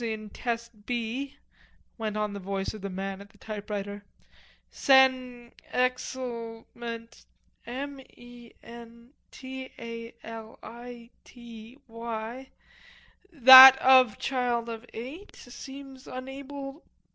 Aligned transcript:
in 0.03 0.31
test 0.31 0.71
B," 0.87 1.35
went 1.95 2.17
on 2.17 2.33
the 2.33 2.39
voice 2.39 2.73
of 2.73 2.81
the 2.81 2.89
man 2.89 3.21
at 3.21 3.29
the 3.29 3.37
typewriter. 3.37 4.03
"Sen... 4.71 5.51
exal 5.71 6.65
ment... 6.73 7.23
m 7.67 7.99
e 8.17 8.51
n 8.63 9.11
t 9.29 9.71
a 9.77 10.11
l 10.23 10.57
i 10.63 11.11
t 11.23 11.77
y 11.87 12.49
that 13.31 13.77
of 13.77 14.17
child 14.17 14.69
of 14.69 14.87
eight. 14.91 15.35
Seems 15.35 16.07
unable... 16.07 16.83